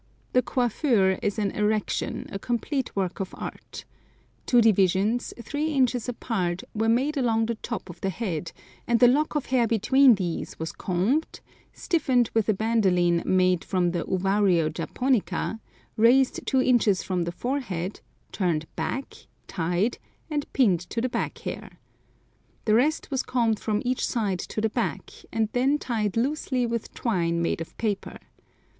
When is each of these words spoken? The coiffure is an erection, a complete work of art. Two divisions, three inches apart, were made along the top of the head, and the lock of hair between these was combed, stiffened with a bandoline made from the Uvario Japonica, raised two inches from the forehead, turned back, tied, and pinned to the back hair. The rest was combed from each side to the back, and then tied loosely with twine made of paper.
The 0.33 0.41
coiffure 0.41 1.19
is 1.21 1.37
an 1.37 1.51
erection, 1.51 2.25
a 2.31 2.39
complete 2.39 2.95
work 2.95 3.19
of 3.19 3.35
art. 3.37 3.85
Two 4.47 4.59
divisions, 4.59 5.31
three 5.43 5.73
inches 5.75 6.09
apart, 6.09 6.63
were 6.73 6.89
made 6.89 7.17
along 7.17 7.45
the 7.45 7.53
top 7.61 7.87
of 7.87 8.01
the 8.01 8.09
head, 8.09 8.51
and 8.87 8.99
the 8.99 9.07
lock 9.07 9.35
of 9.35 9.45
hair 9.53 9.67
between 9.67 10.15
these 10.15 10.57
was 10.57 10.71
combed, 10.71 11.39
stiffened 11.71 12.31
with 12.33 12.49
a 12.49 12.53
bandoline 12.55 13.23
made 13.27 13.63
from 13.63 13.91
the 13.91 14.03
Uvario 14.05 14.73
Japonica, 14.73 15.59
raised 15.97 16.47
two 16.47 16.63
inches 16.63 17.03
from 17.03 17.25
the 17.25 17.31
forehead, 17.31 18.01
turned 18.31 18.65
back, 18.75 19.13
tied, 19.45 19.99
and 20.31 20.51
pinned 20.51 20.79
to 20.89 20.99
the 20.99 21.09
back 21.09 21.37
hair. 21.37 21.77
The 22.65 22.73
rest 22.73 23.11
was 23.11 23.21
combed 23.21 23.59
from 23.59 23.83
each 23.85 24.03
side 24.07 24.39
to 24.39 24.61
the 24.61 24.69
back, 24.69 25.11
and 25.31 25.49
then 25.53 25.77
tied 25.77 26.17
loosely 26.17 26.65
with 26.65 26.91
twine 26.95 27.39
made 27.39 27.61
of 27.61 27.77
paper. 27.77 28.17